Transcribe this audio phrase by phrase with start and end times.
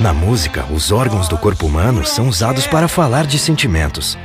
[0.00, 4.18] Na música, os órgãos do corpo humano são usados para falar de sentimentos.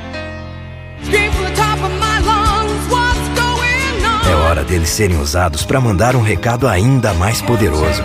[4.28, 8.02] É hora deles serem usados para mandar um recado ainda mais poderoso.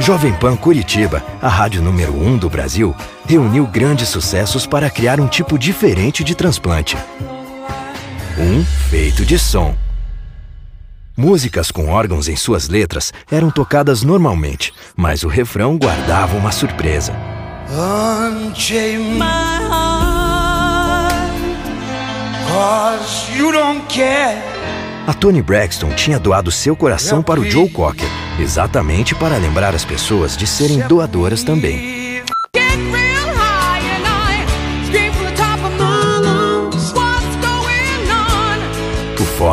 [0.00, 2.96] Jovem Pan Curitiba, a rádio número 1 um do Brasil,
[3.28, 6.96] reuniu grandes sucessos para criar um tipo diferente de transplante.
[8.38, 9.76] Um feito de som.
[11.16, 17.12] Músicas com órgãos em suas letras eram tocadas normalmente, mas o refrão guardava uma surpresa.
[25.06, 28.08] A Tony Braxton tinha doado seu coração para o Joe Cocker,
[28.40, 32.01] exatamente para lembrar as pessoas de serem doadoras também.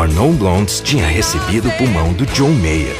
[0.00, 2.96] For Non Blondes tinha recebido o pulmão do John Mayer.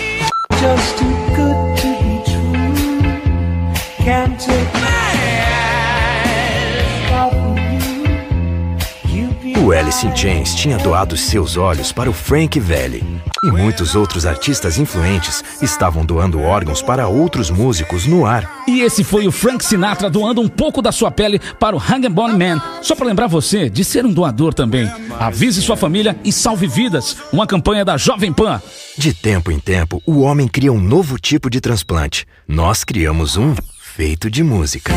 [9.71, 13.05] O Alice in Chains tinha doado seus olhos para o Frank Valli.
[13.45, 18.65] E muitos outros artistas influentes estavam doando órgãos para outros músicos no ar.
[18.67, 22.09] E esse foi o Frank Sinatra doando um pouco da sua pele para o Hang
[22.09, 22.61] Bone Man.
[22.83, 24.91] Só para lembrar você de ser um doador também.
[25.21, 27.17] Avise sua família e salve vidas.
[27.33, 28.61] Uma campanha da Jovem Pan.
[28.99, 32.27] De tempo em tempo, o homem cria um novo tipo de transplante.
[32.49, 34.93] Nós criamos um feito de música.